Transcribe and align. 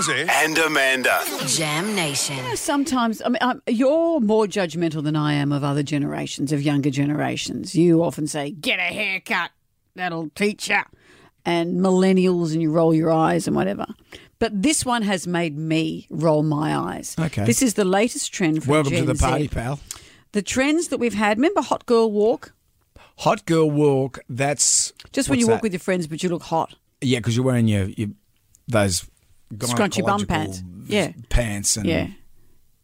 Jonesy 0.00 0.26
and 0.30 0.56
Amanda. 0.56 1.20
Jam 1.46 1.94
Nation. 1.94 2.56
Sometimes, 2.56 3.20
I 3.22 3.28
mean, 3.28 3.38
um, 3.42 3.62
you're 3.66 4.20
more 4.20 4.46
judgmental 4.46 5.02
than 5.04 5.14
I 5.14 5.34
am 5.34 5.52
of 5.52 5.62
other 5.62 5.82
generations, 5.82 6.52
of 6.52 6.62
younger 6.62 6.88
generations. 6.88 7.74
You 7.74 8.02
often 8.02 8.26
say, 8.26 8.50
get 8.52 8.78
a 8.78 8.82
haircut, 8.82 9.50
that'll 9.94 10.30
teach 10.30 10.70
you. 10.70 10.78
And 11.44 11.80
millennials, 11.80 12.52
and 12.52 12.62
you 12.62 12.70
roll 12.72 12.94
your 12.94 13.10
eyes 13.10 13.46
and 13.46 13.54
whatever. 13.54 13.86
But 14.38 14.62
this 14.62 14.86
one 14.86 15.02
has 15.02 15.26
made 15.26 15.58
me 15.58 16.06
roll 16.08 16.42
my 16.42 16.74
eyes. 16.76 17.14
Okay. 17.18 17.44
This 17.44 17.60
is 17.60 17.74
the 17.74 17.84
latest 17.84 18.32
trend 18.32 18.64
for 18.64 18.70
Welcome 18.70 18.92
Gen 18.92 19.00
to 19.02 19.12
the 19.12 19.18
Z. 19.18 19.26
party, 19.26 19.48
pal. 19.48 19.80
The 20.32 20.42
trends 20.42 20.88
that 20.88 20.98
we've 20.98 21.12
had. 21.14 21.36
Remember 21.36 21.60
Hot 21.60 21.84
Girl 21.84 22.10
Walk? 22.10 22.54
Hot 23.18 23.44
girl 23.44 23.70
walk. 23.70 24.18
That's 24.30 24.94
Just 25.12 25.28
when 25.28 25.36
what's 25.36 25.40
you 25.40 25.46
walk 25.48 25.56
that? 25.58 25.62
with 25.64 25.72
your 25.74 25.80
friends, 25.80 26.06
but 26.06 26.22
you 26.22 26.30
look 26.30 26.44
hot. 26.44 26.74
yeah, 27.02 27.18
because 27.18 27.36
you're 27.36 27.44
wearing 27.44 27.68
your, 27.68 27.84
your 27.90 28.08
those 28.66 29.06
Scrunchy 29.54 30.04
bum 30.04 30.26
pants. 30.26 30.62
Yeah. 30.86 31.12
pants 31.28 31.76
and 31.76 31.86
Yeah. 31.86 32.08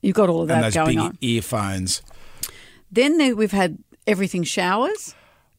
You've 0.00 0.16
got 0.16 0.28
all 0.28 0.42
of 0.42 0.50
and 0.50 0.62
that 0.62 0.72
those 0.72 0.74
going 0.74 0.88
big 0.96 0.98
on. 0.98 1.18
earphones. 1.20 2.02
Then 2.90 3.18
there, 3.18 3.36
we've 3.36 3.52
had 3.52 3.78
everything 4.06 4.42
showers. 4.42 5.14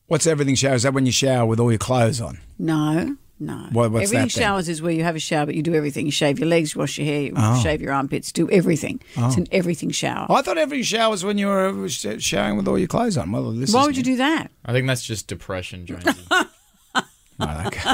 What's 0.08 0.28
everything 0.28 0.56
showers? 0.56 0.78
Is 0.78 0.84
that 0.84 0.94
when 0.94 1.06
you 1.06 1.12
shower 1.14 1.46
with 1.46 1.60
all 1.60 1.72
your 1.72 1.78
clothes 1.80 2.20
on? 2.20 2.40
No, 2.60 3.16
no. 3.40 3.54
What- 3.72 3.92
what's 3.92 4.04
everything 4.12 4.28
that 4.28 4.34
then? 4.34 4.44
showers 4.44 4.68
is 4.70 4.82
where 4.82 4.92
you 4.92 5.04
have 5.04 5.16
a 5.16 5.20
shower, 5.20 5.46
but 5.46 5.56
you 5.56 5.64
do 5.64 5.74
everything. 5.74 6.06
You 6.06 6.12
shave 6.12 6.40
your 6.40 6.48
legs, 6.50 6.76
you 6.76 6.80
wash 6.80 6.98
your 6.98 7.08
hair, 7.08 7.22
you 7.22 7.34
Oh. 7.38 7.62
shave 7.64 7.82
your 7.82 7.94
armpits, 7.94 8.32
do 8.34 8.50
everything. 8.52 9.00
It's 9.16 9.36
oh. 9.38 9.40
an 9.40 9.48
everything 9.52 9.92
shower. 9.92 10.28
I 10.30 10.42
thought 10.42 10.58
every 10.58 10.84
shower 10.84 11.10
was 11.12 11.24
when 11.24 11.38
you 11.38 11.48
were 11.48 11.88
sh- 11.90 12.06
showering 12.20 12.58
with 12.58 12.68
all 12.68 12.78
your 12.78 12.90
clothes 12.90 13.16
on. 13.18 13.32
Well, 13.32 13.52
this 13.54 13.74
Why 13.74 13.82
is 13.82 13.88
would 13.88 13.98
you 13.98 14.04
do 14.04 14.18
that? 14.18 14.52
I 14.66 14.74
think 14.74 14.88
that's 14.88 15.04
just 15.04 15.28
depression, 15.28 15.86
Jonesy. 15.86 16.22
Right, 17.40 17.66
okay. 17.68 17.94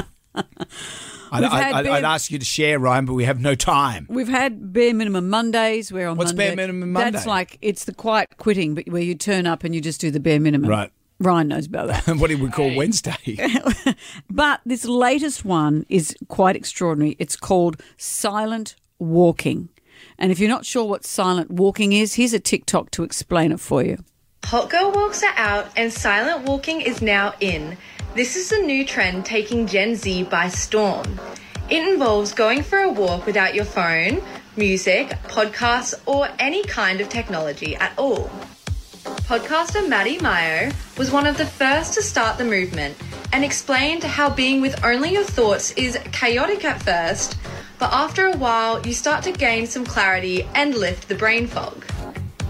I'd, 1.30 1.44
I'd, 1.44 1.84
bare- 1.84 1.92
I'd 1.92 2.04
ask 2.04 2.30
you 2.30 2.38
to 2.38 2.44
share, 2.44 2.78
Ryan, 2.78 3.04
but 3.06 3.14
we 3.14 3.24
have 3.24 3.40
no 3.40 3.54
time. 3.54 4.06
We've 4.08 4.28
had 4.28 4.72
bare 4.72 4.94
minimum 4.94 5.28
Mondays. 5.30 5.92
We're 5.92 6.08
on 6.08 6.16
What's 6.16 6.32
Monday, 6.32 6.48
bare 6.48 6.56
minimum 6.56 6.92
Monday? 6.92 7.10
That's 7.12 7.26
like 7.26 7.58
it's 7.62 7.84
the 7.84 7.94
quiet 7.94 8.28
quitting, 8.38 8.74
but 8.74 8.88
where 8.88 9.02
you 9.02 9.14
turn 9.14 9.46
up 9.46 9.64
and 9.64 9.74
you 9.74 9.80
just 9.80 10.00
do 10.00 10.10
the 10.10 10.20
bare 10.20 10.40
minimum. 10.40 10.68
Right. 10.68 10.92
Ryan 11.18 11.48
knows 11.48 11.66
about 11.66 11.88
that. 11.88 12.06
what 12.16 12.30
do 12.30 12.38
we 12.42 12.48
call 12.50 12.74
Wednesday? 12.74 13.16
But 14.30 14.60
this 14.64 14.84
latest 14.86 15.44
one 15.44 15.84
is 15.88 16.16
quite 16.28 16.56
extraordinary. 16.56 17.16
It's 17.18 17.36
called 17.36 17.82
silent 17.98 18.74
walking. 18.98 19.68
And 20.18 20.32
if 20.32 20.38
you're 20.38 20.48
not 20.48 20.64
sure 20.64 20.84
what 20.84 21.04
silent 21.04 21.50
walking 21.50 21.92
is, 21.92 22.14
here's 22.14 22.32
a 22.32 22.40
TikTok 22.40 22.90
to 22.92 23.02
explain 23.02 23.52
it 23.52 23.60
for 23.60 23.82
you. 23.82 23.98
Hot 24.44 24.68
girl 24.68 24.90
walks 24.90 25.22
are 25.22 25.34
out 25.36 25.68
and 25.76 25.92
silent 25.92 26.44
walking 26.44 26.80
is 26.80 27.00
now 27.00 27.34
in. 27.38 27.76
This 28.16 28.34
is 28.34 28.50
a 28.50 28.60
new 28.60 28.84
trend 28.84 29.24
taking 29.24 29.68
Gen 29.68 29.94
Z 29.94 30.24
by 30.24 30.48
storm. 30.48 31.20
It 31.68 31.86
involves 31.86 32.32
going 32.32 32.64
for 32.64 32.80
a 32.80 32.90
walk 32.90 33.26
without 33.26 33.54
your 33.54 33.64
phone, 33.64 34.20
music, 34.56 35.10
podcasts, 35.28 35.94
or 36.04 36.28
any 36.40 36.64
kind 36.64 37.00
of 37.00 37.08
technology 37.08 37.76
at 37.76 37.96
all. 37.96 38.28
Podcaster 39.04 39.86
Mady 39.86 40.18
Maio 40.20 40.74
was 40.98 41.12
one 41.12 41.26
of 41.26 41.38
the 41.38 41.46
first 41.46 41.94
to 41.94 42.02
start 42.02 42.36
the 42.36 42.44
movement 42.44 42.96
and 43.32 43.44
explained 43.44 44.02
how 44.02 44.28
being 44.28 44.60
with 44.60 44.84
only 44.84 45.12
your 45.12 45.22
thoughts 45.22 45.70
is 45.72 45.96
chaotic 46.10 46.64
at 46.64 46.82
first, 46.82 47.38
but 47.78 47.92
after 47.92 48.26
a 48.26 48.36
while 48.36 48.84
you 48.84 48.92
start 48.92 49.22
to 49.22 49.30
gain 49.30 49.68
some 49.68 49.86
clarity 49.86 50.42
and 50.56 50.74
lift 50.74 51.08
the 51.08 51.14
brain 51.14 51.46
fog. 51.46 51.84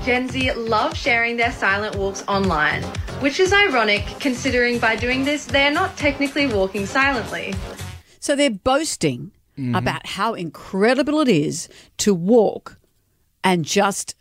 Gen 0.03 0.31
Z 0.31 0.53
love 0.55 0.97
sharing 0.97 1.37
their 1.37 1.53
silent 1.53 1.94
walks 1.97 2.25
online, 2.27 2.83
which 3.21 3.38
is 3.38 3.53
ironic 3.53 4.03
considering 4.19 4.78
by 4.78 4.97
doing 4.97 5.25
this 5.25 5.44
they're 5.44 5.71
not 5.71 5.94
technically 5.99 6.47
walking 6.47 6.87
silently. 6.87 7.55
So 8.19 8.34
they're 8.34 8.50
boasting 8.50 9.33
mm-hmm. 9.59 9.75
about 9.75 10.06
how 10.06 10.33
incredible 10.33 11.21
it 11.21 11.28
is 11.28 11.69
to 11.99 12.15
walk 12.15 12.78
and 13.44 13.65
just 13.65 14.15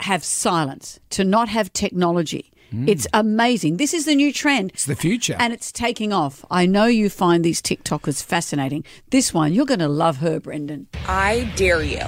have 0.00 0.24
silence, 0.24 1.00
to 1.10 1.22
not 1.22 1.50
have 1.50 1.70
technology. 1.74 2.50
Mm. 2.72 2.88
It's 2.88 3.06
amazing. 3.12 3.76
This 3.76 3.92
is 3.92 4.06
the 4.06 4.14
new 4.14 4.32
trend. 4.32 4.70
It's 4.72 4.86
the 4.86 4.96
future. 4.96 5.36
And 5.38 5.52
it's 5.52 5.70
taking 5.70 6.14
off. 6.14 6.46
I 6.50 6.64
know 6.64 6.86
you 6.86 7.10
find 7.10 7.44
these 7.44 7.60
TikTokers 7.60 8.22
fascinating. 8.22 8.84
This 9.10 9.34
one, 9.34 9.52
you're 9.52 9.66
going 9.66 9.80
to 9.80 9.88
love 9.88 10.18
her, 10.18 10.40
Brendan. 10.40 10.88
I 11.06 11.52
dare 11.56 11.82
you. 11.82 12.04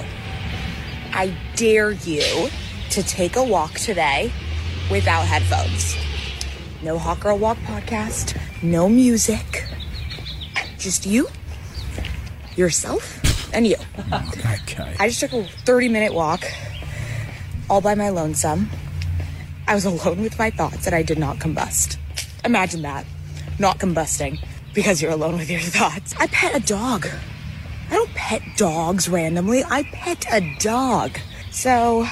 I 1.12 1.36
dare 1.56 1.90
you 1.90 2.48
to 2.92 3.03
take 3.03 3.36
a 3.36 3.42
walk 3.42 3.72
today 3.78 4.30
without 4.91 5.22
headphones. 5.22 5.97
No 6.82 6.98
Hot 6.98 7.20
Girl 7.20 7.38
Walk 7.38 7.56
podcast, 7.60 8.38
no 8.62 8.86
music. 8.86 9.64
Just 10.76 11.06
you, 11.06 11.28
yourself, 12.54 13.19
and 13.54 13.66
you. 13.66 13.76
okay. 14.12 14.94
I 15.00 15.08
just 15.08 15.20
took 15.20 15.32
a 15.32 15.44
30 15.64 15.88
minute 15.88 16.12
walk 16.12 16.44
all 17.70 17.81
by 17.81 17.94
my 17.94 18.10
lonesome. 18.10 18.69
I 19.66 19.75
was 19.75 19.84
alone 19.86 20.20
with 20.20 20.38
my 20.38 20.50
thoughts 20.50 20.84
and 20.86 20.94
I 20.94 21.02
did 21.02 21.19
not 21.19 21.38
combust. 21.38 21.97
Imagine 22.44 22.82
that. 22.82 23.06
Not 23.58 23.78
combusting 23.78 24.38
because 24.75 25.00
you're 25.00 25.12
alone 25.12 25.38
with 25.38 25.48
your 25.48 25.60
thoughts. 25.62 26.14
I 26.20 26.26
pet 26.26 26.54
a 26.54 26.60
dog. 26.60 27.08
I 27.91 27.94
don't 27.94 28.12
pet 28.14 28.42
dogs 28.58 29.08
randomly. 29.08 29.64
I 29.64 29.84
pet 29.84 30.26
a 30.31 30.56
dog. 30.58 31.19
So 31.50 32.06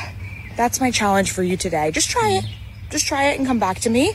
that's 0.61 0.79
my 0.79 0.91
challenge 0.91 1.31
for 1.33 1.43
you 1.43 1.57
today. 1.57 1.91
Just 1.91 2.11
try 2.11 2.29
it. 2.33 2.45
Just 2.91 3.07
try 3.07 3.29
it 3.31 3.39
and 3.39 3.47
come 3.47 3.59
back 3.59 3.79
to 3.81 3.89
me. 3.91 4.13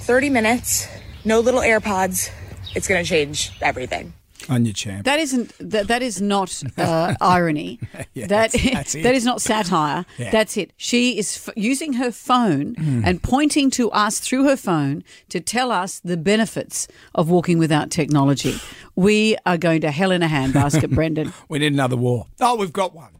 30 0.00 0.28
minutes, 0.28 0.88
no 1.24 1.38
little 1.38 1.60
AirPods. 1.60 2.30
It's 2.74 2.88
going 2.88 3.02
to 3.04 3.08
change 3.08 3.52
everything. 3.62 4.12
On 4.48 4.64
your 4.64 4.72
champ. 4.74 5.04
That 5.04 5.20
isn't 5.20 5.52
that, 5.60 5.86
that 5.88 6.02
is 6.02 6.20
not 6.20 6.62
uh, 6.78 7.14
irony. 7.20 7.78
Yeah, 8.14 8.26
that 8.26 8.50
that's- 8.52 8.72
that's 8.72 8.94
it. 8.96 9.02
that 9.04 9.14
is 9.14 9.24
not 9.24 9.40
satire. 9.40 10.04
Yeah. 10.18 10.30
That's 10.30 10.56
it. 10.56 10.72
She 10.76 11.16
is 11.18 11.46
f- 11.48 11.54
using 11.56 11.92
her 11.94 12.10
phone 12.10 12.74
and 13.04 13.22
pointing 13.22 13.70
to 13.72 13.90
us 13.92 14.18
through 14.20 14.44
her 14.48 14.56
phone 14.56 15.04
to 15.28 15.38
tell 15.40 15.70
us 15.70 16.00
the 16.00 16.16
benefits 16.16 16.88
of 17.14 17.28
walking 17.30 17.58
without 17.58 17.90
technology. 17.90 18.54
We 18.96 19.36
are 19.46 19.58
going 19.58 19.82
to 19.82 19.90
hell 19.92 20.10
in 20.10 20.22
a 20.22 20.28
handbasket, 20.28 20.90
Brendan. 20.94 21.32
We 21.48 21.58
need 21.60 21.72
another 21.74 21.96
war. 21.96 22.26
Oh, 22.40 22.56
we've 22.56 22.72
got 22.72 22.94
one. 22.94 23.10